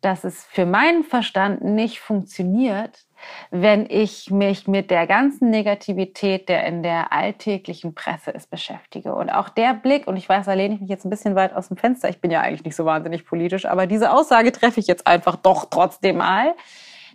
[0.00, 3.04] dass es für meinen Verstand nicht funktioniert,
[3.50, 9.14] wenn ich mich mit der ganzen Negativität, der in der alltäglichen Presse ist, beschäftige.
[9.14, 11.54] Und auch der Blick, und ich weiß, da lehne ich mich jetzt ein bisschen weit
[11.54, 14.80] aus dem Fenster, ich bin ja eigentlich nicht so wahnsinnig politisch, aber diese Aussage treffe
[14.80, 16.54] ich jetzt einfach doch trotzdem mal.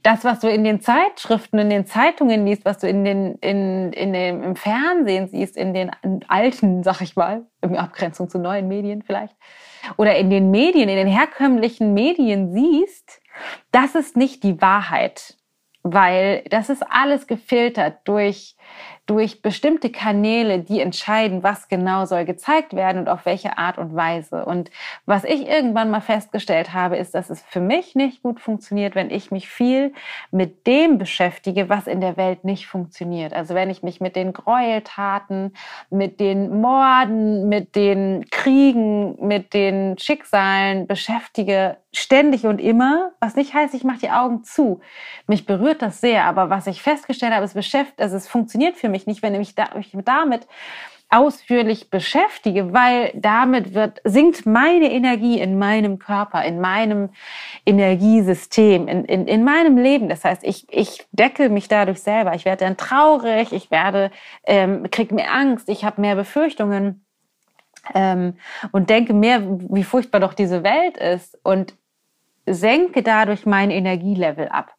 [0.03, 3.91] Das, was du in den Zeitschriften, in den Zeitungen liest, was du in den, in,
[3.91, 5.89] in dem, im Fernsehen siehst, in den
[6.27, 9.35] alten, sag ich mal, in Abgrenzung zu neuen Medien vielleicht,
[9.97, 13.19] oder in den Medien, in den herkömmlichen Medien siehst,
[13.71, 15.37] das ist nicht die Wahrheit
[15.87, 18.55] weil das ist alles gefiltert durch,
[19.05, 23.95] durch bestimmte Kanäle, die entscheiden, was genau soll gezeigt werden und auf welche Art und
[23.95, 24.45] Weise.
[24.45, 24.71] Und
[25.05, 29.11] was ich irgendwann mal festgestellt habe, ist, dass es für mich nicht gut funktioniert, wenn
[29.11, 29.93] ich mich viel
[30.31, 33.33] mit dem beschäftige, was in der Welt nicht funktioniert.
[33.33, 35.53] Also wenn ich mich mit den Gräueltaten,
[35.91, 43.53] mit den Morden, mit den Kriegen, mit den Schicksalen beschäftige, ständig und immer, was nicht
[43.53, 44.81] heißt, ich mache die Augen zu.
[45.27, 48.89] Mich berührt das sehr, aber was ich festgestellt habe, es beschäftigt, also es funktioniert für
[48.89, 50.47] mich nicht, wenn ich mich damit
[51.10, 57.10] ausführlich beschäftige, weil damit wird, sinkt meine Energie in meinem Körper, in meinem
[57.65, 60.10] Energiesystem, in, in, in meinem Leben.
[60.10, 62.34] Das heißt, ich, ich decke mich dadurch selber.
[62.34, 64.12] Ich werde dann traurig, ich werde,
[64.45, 67.05] ähm, kriege mehr Angst, ich habe mehr Befürchtungen.
[67.93, 68.38] Ähm,
[68.71, 71.38] und denke mehr, wie furchtbar doch diese Welt ist.
[71.43, 71.75] Und
[72.47, 74.73] senke dadurch mein Energielevel ab.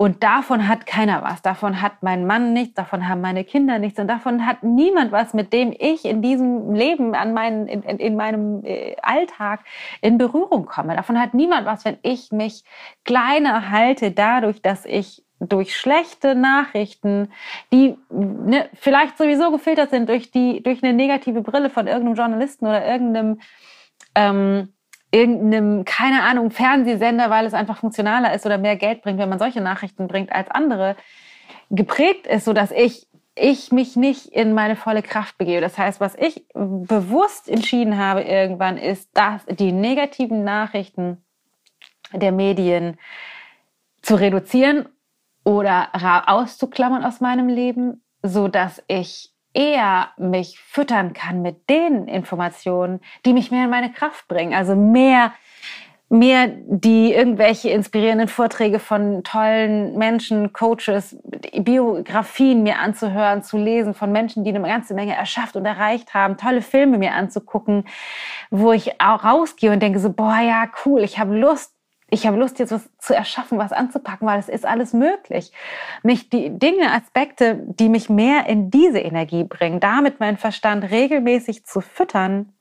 [0.00, 1.42] Und davon hat keiner was.
[1.42, 5.34] Davon hat mein Mann nichts, davon haben meine Kinder nichts und davon hat niemand was,
[5.34, 9.64] mit dem ich in diesem Leben, an meinen, in, in, in meinem äh, Alltag
[10.00, 10.94] in Berührung komme.
[10.94, 12.62] Davon hat niemand was, wenn ich mich
[13.04, 17.32] kleiner halte dadurch, dass ich durch schlechte Nachrichten,
[17.72, 22.66] die ne, vielleicht sowieso gefiltert sind durch die durch eine negative Brille von irgendeinem Journalisten
[22.66, 23.40] oder irgendeinem
[24.14, 24.72] ähm,
[25.10, 29.38] irgendeinem, keine Ahnung, Fernsehsender, weil es einfach funktionaler ist oder mehr Geld bringt, wenn man
[29.38, 30.96] solche Nachrichten bringt als andere,
[31.70, 33.08] geprägt ist, so dass ich
[33.40, 35.60] ich mich nicht in meine volle Kraft begebe.
[35.60, 41.24] Das heißt, was ich bewusst entschieden habe irgendwann ist, dass die negativen Nachrichten
[42.12, 42.98] der Medien
[44.02, 44.88] zu reduzieren
[45.44, 45.88] oder
[46.28, 53.32] auszuklammern aus meinem Leben, so dass ich eher mich füttern kann mit den Informationen, die
[53.32, 54.54] mich mehr in meine Kraft bringen.
[54.54, 55.32] Also mehr,
[56.08, 61.18] mehr die irgendwelche inspirierenden Vorträge von tollen Menschen, Coaches,
[61.58, 66.36] Biografien mir anzuhören, zu lesen von Menschen, die eine ganze Menge erschafft und erreicht haben,
[66.36, 67.84] tolle Filme mir anzugucken,
[68.50, 71.74] wo ich auch rausgehe und denke so, boah, ja, cool, ich habe Lust,
[72.10, 75.52] ich habe Lust, jetzt was zu erschaffen, was anzupacken, weil es ist alles möglich.
[76.02, 81.66] Mich die Dinge, Aspekte, die mich mehr in diese Energie bringen, damit meinen Verstand regelmäßig
[81.66, 82.52] zu füttern,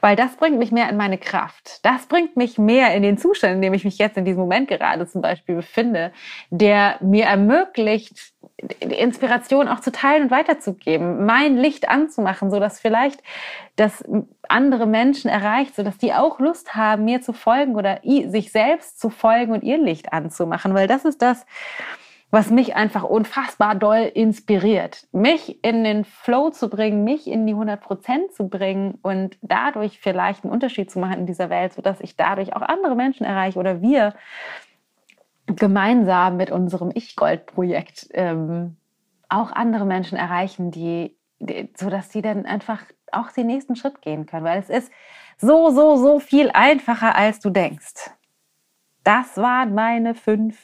[0.00, 1.84] weil das bringt mich mehr in meine Kraft.
[1.84, 4.68] Das bringt mich mehr in den Zustand, in dem ich mich jetzt in diesem Moment
[4.68, 6.12] gerade zum Beispiel befinde,
[6.50, 8.32] der mir ermöglicht,
[8.80, 13.22] Inspiration auch zu teilen und weiterzugeben, mein Licht anzumachen, so dass vielleicht
[13.76, 14.04] das
[14.48, 18.98] andere Menschen erreicht, so dass die auch Lust haben, mir zu folgen oder sich selbst
[18.98, 21.46] zu folgen und ihr Licht anzumachen, weil das ist das,
[22.30, 25.06] was mich einfach unfassbar doll inspiriert.
[25.12, 29.98] Mich in den Flow zu bringen, mich in die 100 Prozent zu bringen und dadurch
[29.98, 33.58] vielleicht einen Unterschied zu machen in dieser Welt, sodass ich dadurch auch andere Menschen erreiche
[33.58, 34.14] oder wir
[35.56, 38.76] gemeinsam mit unserem Ich-Gold-Projekt ähm,
[39.28, 42.82] auch andere Menschen erreichen, die, die, sodass sie dann einfach
[43.12, 44.92] auch den nächsten Schritt gehen können, weil es ist
[45.38, 48.10] so, so, so viel einfacher, als du denkst.
[49.04, 50.58] Das waren meine fünf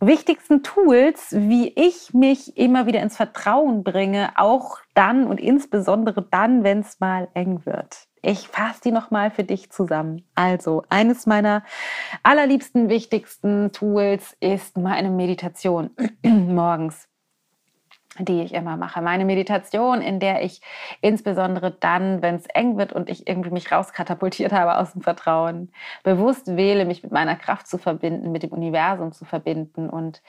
[0.00, 6.62] wichtigsten Tools, wie ich mich immer wieder ins Vertrauen bringe, auch dann und insbesondere dann,
[6.62, 8.06] wenn es mal eng wird.
[8.22, 10.24] Ich fasse die nochmal für dich zusammen.
[10.34, 11.62] Also, eines meiner
[12.22, 15.90] allerliebsten, wichtigsten Tools ist meine Meditation
[16.22, 17.08] morgens
[18.18, 19.00] die ich immer mache.
[19.00, 20.60] Meine Meditation, in der ich
[21.00, 25.70] insbesondere dann, wenn es eng wird und ich irgendwie mich rauskatapultiert habe aus dem Vertrauen,
[26.02, 30.22] bewusst wähle, mich mit meiner Kraft zu verbinden, mit dem Universum zu verbinden und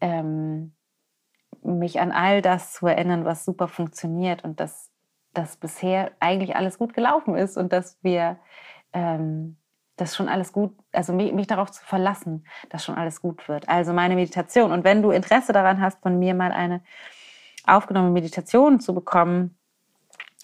[0.00, 0.72] ähm,
[1.62, 4.90] mich an all das zu erinnern, was super funktioniert und dass,
[5.34, 8.38] dass bisher eigentlich alles gut gelaufen ist und dass wir
[8.92, 9.56] ähm,
[9.96, 13.68] das schon alles gut, also mich, mich, darauf zu verlassen, dass schon alles gut wird.
[13.68, 14.72] Also meine Meditation.
[14.72, 16.82] Und wenn du Interesse daran hast, von mir mal eine
[17.66, 19.56] aufgenommene Meditationen zu bekommen,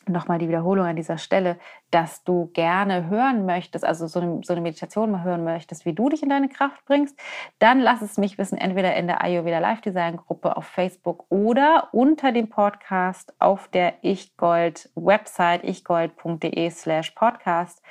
[0.09, 1.59] nochmal die Wiederholung an dieser Stelle,
[1.91, 5.93] dass du gerne hören möchtest, also so eine, so eine, Meditation mal hören möchtest, wie
[5.93, 7.19] du dich in deine Kraft bringst,
[7.59, 11.89] dann lass es mich wissen, entweder in der Ayurveda Live Design Gruppe auf Facebook oder
[11.93, 17.83] unter dem Podcast auf der ichgold Website ichgold.de slash podcast.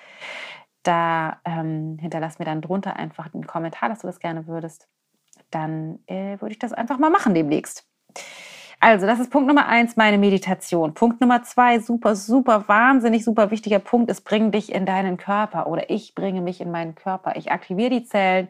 [0.84, 4.88] Da ähm, hinterlass mir dann drunter einfach einen Kommentar, dass du das gerne würdest.
[5.52, 7.86] Dann äh, würde ich das einfach mal machen demnächst.
[8.80, 10.94] Also, das ist Punkt Nummer eins, meine Meditation.
[10.94, 15.68] Punkt Nummer zwei, super, super, wahnsinnig, super wichtiger Punkt ist, bring dich in deinen Körper
[15.68, 17.36] oder ich bringe mich in meinen Körper.
[17.36, 18.50] Ich aktiviere die Zellen.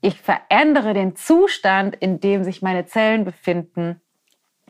[0.00, 4.00] Ich verändere den Zustand, in dem sich meine Zellen befinden.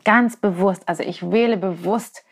[0.05, 0.87] Ganz bewusst.
[0.87, 2.23] Also ich wähle bewusst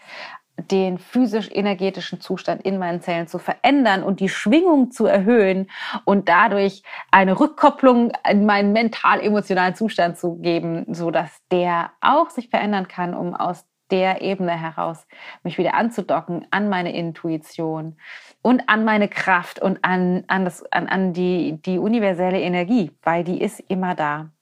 [0.57, 5.69] den physisch-energetischen Zustand in meinen Zellen zu verändern und die Schwingung zu erhöhen
[6.05, 12.49] und dadurch eine Rückkopplung in meinen mental-emotionalen Zustand zu geben, so dass der auch sich
[12.49, 15.05] verändern kann, um aus der Ebene heraus
[15.43, 17.97] mich wieder anzudocken an meine Intuition
[18.41, 23.23] und an meine Kraft und an, an, das, an, an die, die universelle Energie, weil
[23.23, 24.32] die ist immer da.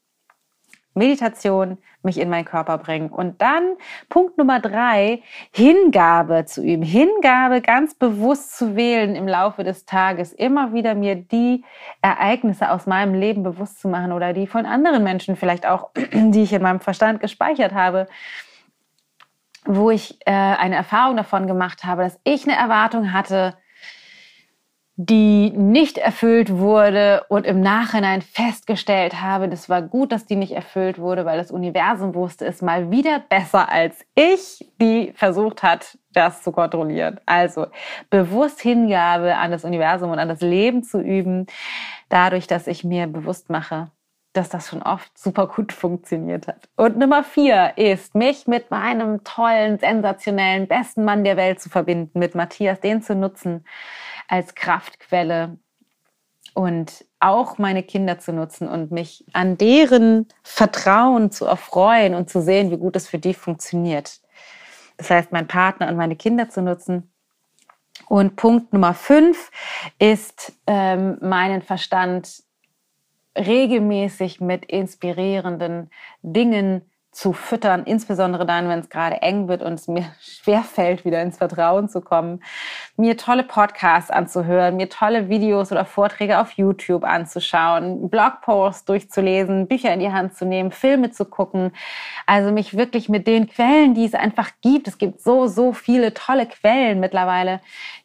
[0.94, 3.10] Meditation, mich in meinen Körper bringen.
[3.10, 3.76] Und dann
[4.10, 6.84] Punkt Nummer drei, Hingabe zu üben.
[6.84, 11.64] Hingabe ganz bewusst zu wählen im Laufe des Tages, immer wieder mir die
[12.02, 16.44] Ereignisse aus meinem Leben bewusst zu machen oder die von anderen Menschen vielleicht auch, die
[16.44, 18.08] ich in meinem Verstand gespeichert habe,
[19.66, 23.54] wo ich äh, eine Erfahrung davon gemacht habe, dass ich eine Erwartung hatte,
[25.08, 30.52] die nicht erfüllt wurde und im Nachhinein festgestellt habe, das war gut, dass die nicht
[30.52, 35.98] erfüllt wurde, weil das Universum wusste es mal wieder besser als ich, die versucht hat,
[36.14, 37.20] das zu kontrollieren.
[37.26, 37.68] Also
[38.12, 41.48] bewusst Hingabe an das Universum und an das Leben zu üben,
[42.10, 43.90] dadurch, dass ich mir bewusst mache,
[44.34, 46.70] dass das schon oft super gut funktioniert hat.
[46.76, 52.20] Und Nummer vier ist, mich mit meinem tollen, sensationellen, besten Mann der Welt zu verbinden,
[52.20, 53.66] mit Matthias, den zu nutzen
[54.28, 55.58] als Kraftquelle,
[56.54, 62.42] und auch meine Kinder zu nutzen und mich an deren Vertrauen zu erfreuen und zu
[62.42, 64.20] sehen, wie gut es für die funktioniert.
[64.98, 67.12] Das heißt, meinen Partner und meine Kinder zu nutzen.
[68.08, 69.52] Und Punkt Nummer fünf
[69.98, 72.44] ist, ähm, meinen Verstand
[73.38, 75.90] regelmäßig mit inspirierenden
[76.22, 81.22] Dingen zu füttern, insbesondere dann, wenn es gerade eng wird und es mir schwerfällt, wieder
[81.22, 82.42] ins Vertrauen zu kommen,
[82.96, 89.94] mir tolle Podcasts anzuhören, mir tolle Videos oder Vorträge auf YouTube anzuschauen, Blogposts durchzulesen, Bücher
[89.94, 91.74] in die Hand zu nehmen, Filme zu gucken.
[92.26, 96.14] Also mich wirklich mit den Quellen, die es einfach gibt, es gibt so, so viele
[96.14, 97.60] tolle Quellen mittlerweile,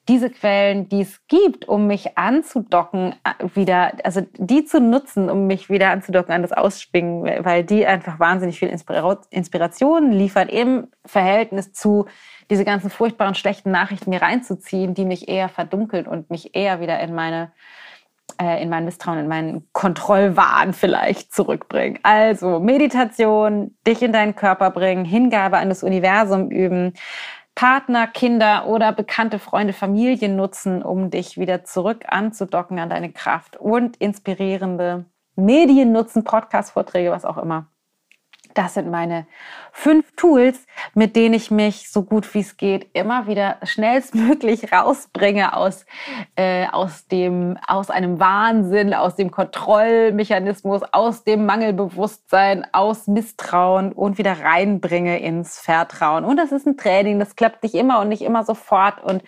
[0.08, 5.46] diese Quellen, die es gibt, um mich anzudocken, äh, wieder, also die zu nutzen, um
[5.46, 11.72] mich wieder anzudocken an das Ausspringen, weil die einfach wahnsinnig viel Inspiration liefern im Verhältnis
[11.72, 12.06] zu
[12.50, 17.00] diese ganzen furchtbaren, schlechten Nachrichten mir reinzuziehen, die mich eher verdunkeln und mich eher wieder
[17.00, 17.52] in meine
[18.40, 21.98] äh, in mein Misstrauen, in meinen Kontrollwahn vielleicht zurückbringen.
[22.02, 26.92] Also Meditation, dich in deinen Körper bringen, Hingabe an das Universum üben,
[27.56, 33.56] Partner, Kinder oder bekannte Freunde, Familie nutzen, um dich wieder zurück anzudocken an deine Kraft
[33.56, 37.66] und inspirierende Medien nutzen, Podcast-Vorträge, was auch immer.
[38.56, 39.26] Das sind meine
[39.70, 45.54] fünf Tools, mit denen ich mich so gut wie es geht immer wieder schnellstmöglich rausbringe
[45.54, 45.84] aus,
[46.36, 54.16] äh, aus, dem, aus einem Wahnsinn, aus dem Kontrollmechanismus, aus dem Mangelbewusstsein, aus Misstrauen und
[54.16, 56.24] wieder reinbringe ins Vertrauen.
[56.24, 59.22] Und das ist ein Training, das klappt nicht immer und nicht immer sofort und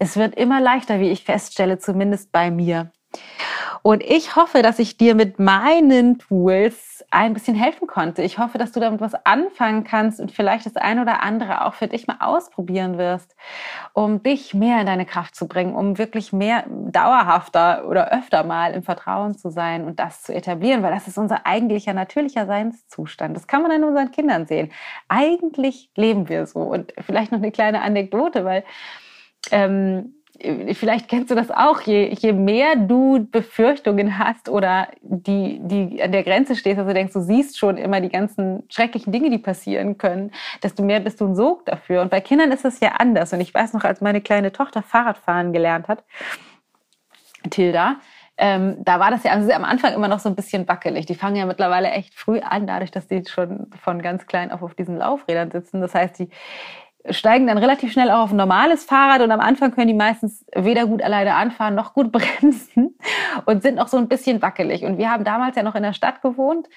[0.00, 2.90] es wird immer leichter, wie ich feststelle, zumindest bei mir.
[3.82, 8.22] Und ich hoffe, dass ich dir mit meinen Tools ein bisschen helfen konnte.
[8.22, 11.74] Ich hoffe, dass du damit was anfangen kannst und vielleicht das eine oder andere auch
[11.74, 13.34] für dich mal ausprobieren wirst,
[13.92, 18.72] um dich mehr in deine Kraft zu bringen, um wirklich mehr dauerhafter oder öfter mal
[18.72, 23.36] im Vertrauen zu sein und das zu etablieren, weil das ist unser eigentlicher natürlicher Seinszustand.
[23.36, 24.70] Das kann man an unseren Kindern sehen.
[25.08, 26.60] Eigentlich leben wir so.
[26.60, 28.64] Und vielleicht noch eine kleine Anekdote, weil
[29.50, 30.14] ähm,
[30.72, 36.12] vielleicht kennst du das auch, je, je mehr du Befürchtungen hast oder die, die an
[36.12, 39.98] der Grenze stehst, also denkst, du siehst schon immer die ganzen schrecklichen Dinge, die passieren
[39.98, 42.02] können, desto mehr bist du ein Sog dafür.
[42.02, 43.32] Und bei Kindern ist es ja anders.
[43.32, 46.04] Und ich weiß noch, als meine kleine Tochter Fahrradfahren gelernt hat,
[47.50, 47.96] Tilda,
[48.38, 51.06] ähm, da war das ja also am Anfang immer noch so ein bisschen wackelig.
[51.06, 54.62] Die fangen ja mittlerweile echt früh an, dadurch, dass die schon von ganz klein auf
[54.62, 55.80] auf diesen Laufrädern sitzen.
[55.80, 56.30] Das heißt, die
[57.10, 60.44] steigen dann relativ schnell auch auf ein normales Fahrrad und am Anfang können die meistens
[60.54, 62.96] weder gut alleine anfahren noch gut bremsen
[63.44, 64.84] und sind noch so ein bisschen wackelig.
[64.84, 66.68] Und wir haben damals ja noch in der Stadt gewohnt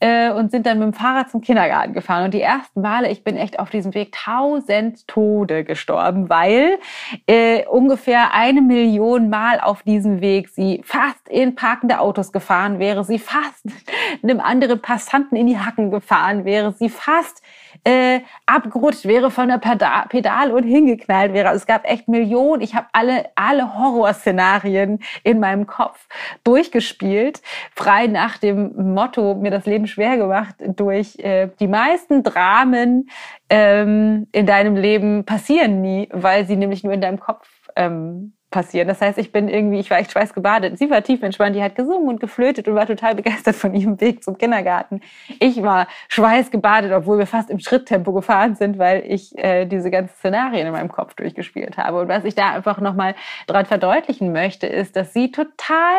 [0.00, 2.26] äh, und sind dann mit dem Fahrrad zum Kindergarten gefahren.
[2.26, 6.78] Und die ersten Male, ich bin echt auf diesem Weg tausend Tode gestorben, weil
[7.26, 13.04] äh, ungefähr eine Million Mal auf diesem Weg sie fast in parkende Autos gefahren wäre,
[13.04, 13.64] sie fast
[14.22, 17.42] einem anderen Passanten in die Hacken gefahren wäre, sie fast
[17.82, 21.48] äh, abgerutscht wäre von der Pedal, Pedal und hingeknallt wäre.
[21.48, 22.62] Also es gab echt Millionen.
[22.62, 26.06] Ich habe alle, alle Horrorszenarien in meinem Kopf
[26.44, 27.42] durchgespielt,
[27.74, 33.08] frei nach dem Motto, mir das Leben schwer gemacht durch äh, die meisten Dramen
[33.50, 38.86] ähm, in deinem Leben passieren nie, weil sie nämlich nur in deinem Kopf ähm, passieren.
[38.86, 40.78] Das heißt, ich bin irgendwie, ich war echt schweißgebadet.
[40.78, 44.00] Sie war tief entspannt, die hat gesungen und geflötet und war total begeistert von ihrem
[44.00, 45.00] Weg zum Kindergarten.
[45.40, 50.14] Ich war schweißgebadet, obwohl wir fast im Schritttempo gefahren sind, weil ich äh, diese ganzen
[50.14, 52.00] Szenarien in meinem Kopf durchgespielt habe.
[52.00, 53.16] Und was ich da einfach nochmal
[53.48, 55.96] dran verdeutlichen möchte, ist, dass sie total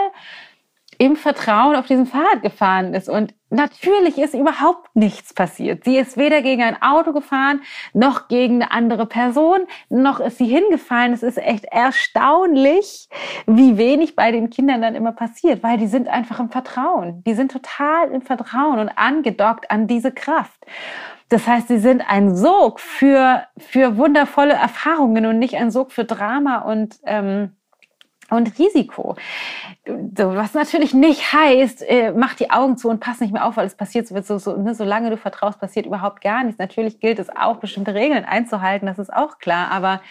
[0.98, 3.10] im Vertrauen auf diesem Fahrrad gefahren ist.
[3.10, 5.84] Und natürlich ist überhaupt nichts passiert.
[5.84, 7.62] Sie ist weder gegen ein Auto gefahren,
[7.94, 11.14] noch gegen eine andere Person, noch ist sie hingefallen.
[11.14, 13.10] Es ist echt erstaunlich,
[13.48, 17.24] wie wenig bei den Kindern dann immer passiert, weil die sind einfach im Vertrauen.
[17.26, 20.66] Die sind total im Vertrauen und angedockt an diese Kraft.
[21.30, 26.06] Das heißt, sie sind ein Sog für, für wundervolle Erfahrungen und nicht ein Sog für
[26.06, 27.56] Drama und ähm,
[28.30, 29.16] und Risiko.
[29.86, 33.68] Was natürlich nicht heißt, äh, mach die Augen zu und pass nicht mehr auf, weil
[33.68, 36.60] es passiert so, so, so ne, solange du vertraust, passiert überhaupt gar nichts.
[36.60, 40.02] Natürlich gilt es auch, bestimmte Regeln einzuhalten, das ist auch klar, aber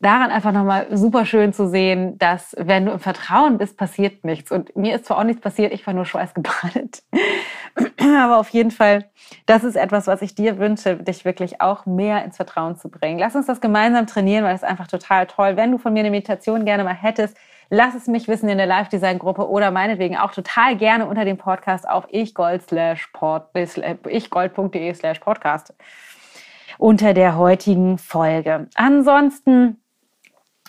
[0.00, 4.50] daran einfach nochmal super schön zu sehen, dass wenn du im Vertrauen bist, passiert nichts.
[4.50, 7.02] Und mir ist zwar auch nichts passiert, ich war nur schweißgebadet.
[8.00, 9.10] Aber auf jeden Fall,
[9.46, 13.18] das ist etwas, was ich dir wünsche, dich wirklich auch mehr ins Vertrauen zu bringen.
[13.18, 15.56] Lass uns das gemeinsam trainieren, weil es einfach total toll.
[15.56, 17.36] Wenn du von mir eine Meditation gerne mal hättest,
[17.68, 21.88] lass es mich wissen in der Live-Design-Gruppe oder meinetwegen auch total gerne unter dem Podcast
[21.88, 23.66] auf ichgold.de
[24.94, 25.74] slash podcast
[26.78, 28.68] unter der heutigen Folge.
[28.74, 29.80] Ansonsten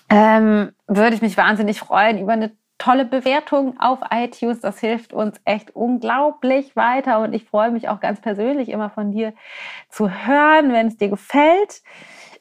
[0.09, 2.51] ähm, würde ich mich wahnsinnig freuen über eine
[2.81, 4.59] tolle Bewertung auf iTunes.
[4.59, 7.19] Das hilft uns echt unglaublich weiter.
[7.19, 9.33] Und ich freue mich auch ganz persönlich immer von dir
[9.89, 11.83] zu hören, wenn es dir gefällt.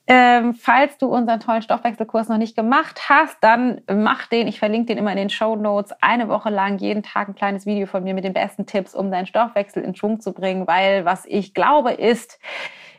[0.06, 4.48] Ähm, falls du unseren tollen Stoffwechselkurs noch nicht gemacht hast, dann mach den.
[4.48, 5.92] Ich verlinke den immer in den Show Notes.
[6.00, 9.10] Eine Woche lang jeden Tag ein kleines Video von mir mit den besten Tipps, um
[9.10, 10.66] deinen Stoffwechsel in Schwung zu bringen.
[10.66, 12.40] Weil was ich glaube ist,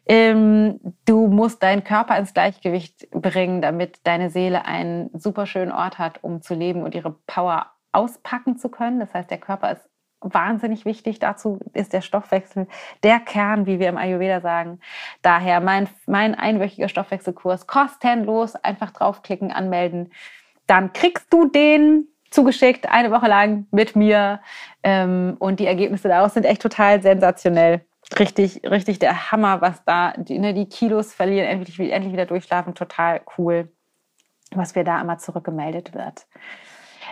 [0.06, 6.00] ähm, du musst deinen Körper ins Gleichgewicht bringen, damit deine Seele einen super schönen Ort
[6.00, 9.00] hat, um zu leben und ihre Power auspacken zu können.
[9.00, 9.90] Das heißt, der Körper ist
[10.22, 11.20] wahnsinnig wichtig.
[11.20, 12.68] Dazu ist der Stoffwechsel
[13.04, 14.80] der Kern, wie wir im Ayurveda sagen.
[15.22, 18.56] Daher mein, mein einwöchiger Stoffwechselkurs kostenlos.
[18.56, 20.12] Einfach draufklicken, anmelden.
[20.68, 24.40] Dann kriegst du den zugeschickt, eine Woche lang mit mir.
[24.84, 27.82] Ähm, und die Ergebnisse daraus sind echt total sensationell.
[28.20, 32.76] Richtig, richtig der Hammer, was da, die, ne, die Kilos verlieren, endlich, endlich wieder durchschlafen.
[32.76, 33.72] Total cool,
[34.52, 36.26] was mir da immer zurückgemeldet wird.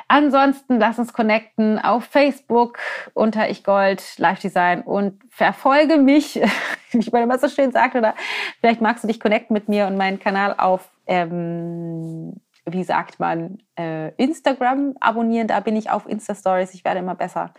[0.07, 2.79] Ansonsten lass uns connecten auf Facebook
[3.13, 6.35] unter Ich Gold Live Design und verfolge mich,
[6.91, 8.15] wie ich mal immer so schön sagt, oder
[8.59, 13.59] vielleicht magst du dich connecten mit mir und meinen Kanal auf, ähm, wie sagt man,
[13.77, 15.47] äh, Instagram abonnieren.
[15.47, 16.73] Da bin ich auf Insta Stories.
[16.73, 17.53] Ich werde immer besser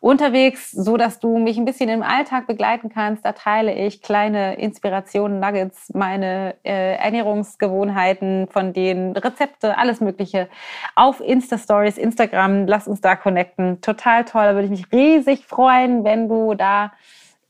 [0.00, 3.24] unterwegs, so dass du mich ein bisschen im Alltag begleiten kannst.
[3.24, 10.48] Da teile ich kleine Inspirationen, Nuggets, meine äh, Ernährungsgewohnheiten, von denen Rezepte, alles Mögliche
[10.94, 12.66] auf Insta Stories, Instagram.
[12.66, 13.80] Lass uns da connecten.
[13.80, 14.44] Total toll.
[14.44, 16.92] Da würde ich mich riesig freuen, wenn du da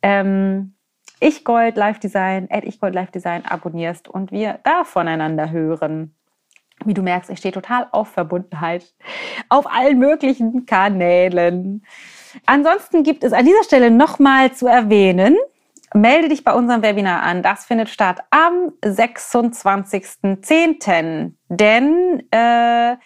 [0.03, 0.74] ähm,
[1.20, 6.14] ich Gold Live Design, at ich Gold Live Design abonnierst und wir da voneinander hören.
[6.84, 8.95] Wie du merkst, ich stehe total auf Verbundenheit
[9.49, 11.84] auf allen möglichen Kanälen.
[12.47, 15.37] Ansonsten gibt es an dieser Stelle nochmal zu erwähnen,
[15.95, 17.43] melde dich bei unserem Webinar an.
[17.43, 21.33] Das findet statt am 26.10.
[21.49, 22.97] Denn äh,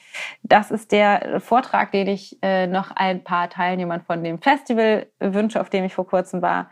[0.43, 5.61] das ist der Vortrag, den ich äh, noch ein paar Teilnehmern von dem Festival wünsche,
[5.61, 6.71] auf dem ich vor kurzem war.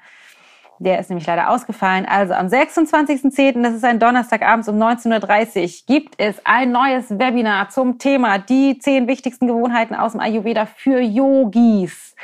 [0.83, 2.07] Der ist nämlich leider ausgefallen.
[2.07, 7.69] Also am 26.10., das ist ein Donnerstagabend um 19.30 Uhr, gibt es ein neues Webinar
[7.69, 12.15] zum Thema die zehn wichtigsten Gewohnheiten aus dem Ayurveda für Yogis.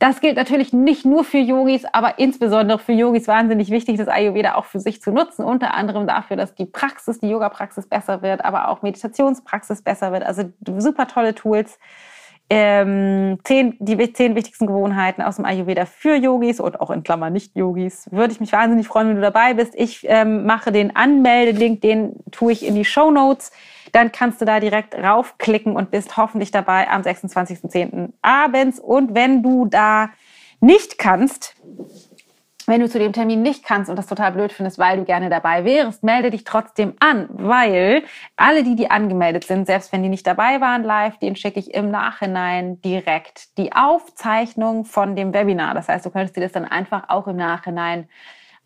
[0.00, 4.56] Das gilt natürlich nicht nur für Yogis, aber insbesondere für Yogis wahnsinnig wichtig, das Ayurveda
[4.56, 5.44] auch für sich zu nutzen.
[5.44, 10.24] Unter anderem dafür, dass die Praxis, die Yoga-Praxis besser wird, aber auch Meditationspraxis besser wird.
[10.24, 11.78] Also super tolle Tools
[12.48, 17.32] ähm, zehn, die zehn wichtigsten Gewohnheiten aus dem Ayurveda für Yogis und auch in Klammern
[17.32, 18.08] Nicht-Yogis.
[18.12, 19.74] Würde ich mich wahnsinnig freuen, wenn du dabei bist.
[19.74, 23.50] Ich ähm, mache den Anmeldelink, den tue ich in die Show Notes.
[23.92, 28.12] Dann kannst du da direkt raufklicken und bist hoffentlich dabei am 26.10.
[28.22, 28.78] abends.
[28.78, 30.10] Und wenn du da
[30.60, 31.56] nicht kannst,
[32.66, 35.30] wenn du zu dem Termin nicht kannst und das total blöd findest, weil du gerne
[35.30, 38.02] dabei wärst, melde dich trotzdem an, weil
[38.36, 41.74] alle, die, die angemeldet sind, selbst wenn die nicht dabei waren live, den schicke ich
[41.74, 45.74] im Nachhinein direkt die Aufzeichnung von dem Webinar.
[45.74, 48.08] Das heißt, du könntest dir das dann einfach auch im Nachhinein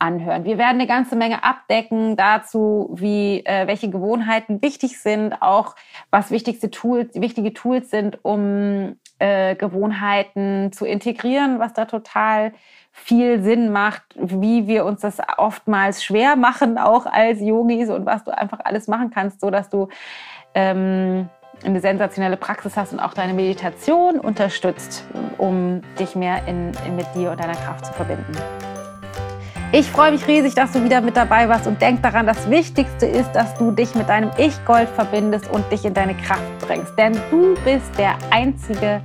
[0.00, 0.44] anhören.
[0.44, 5.76] Wir werden eine ganze Menge abdecken dazu, wie äh, welche Gewohnheiten wichtig sind, auch
[6.10, 12.52] was wichtigste Tools, wichtige Tools sind, um äh, Gewohnheiten zu integrieren, was da total
[12.92, 18.24] viel Sinn macht, wie wir uns das oftmals schwer machen, auch als Yogis und was
[18.24, 19.88] du einfach alles machen kannst, so dass du
[20.54, 21.28] ähm,
[21.64, 25.04] eine sensationelle Praxis hast und auch deine Meditation unterstützt,
[25.38, 28.36] um dich mehr in, in mit dir und deiner Kraft zu verbinden.
[29.72, 33.06] Ich freue mich riesig, dass du wieder mit dabei warst und denk daran, das Wichtigste
[33.06, 36.98] ist, dass du dich mit deinem Ich-Gold verbindest und dich in deine Kraft bringst.
[36.98, 39.00] Denn du bist der Einzige,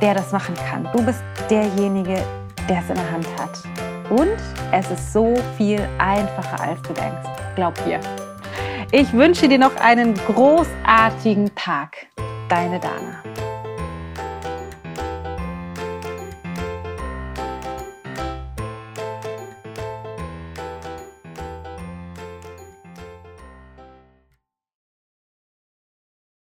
[0.00, 0.88] der das machen kann.
[0.94, 2.22] Du bist derjenige,
[2.68, 3.62] der es in der Hand hat.
[4.10, 4.36] Und
[4.72, 7.28] es ist so viel einfacher, als du denkst.
[7.54, 8.00] Glaub mir.
[8.90, 12.06] Ich wünsche dir noch einen großartigen Tag.
[12.48, 13.51] Deine Dana.